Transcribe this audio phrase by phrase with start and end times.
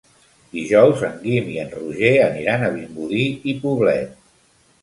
[0.53, 4.21] Dijous en Guim i en Roger aniran a Vimbodí i Poblet.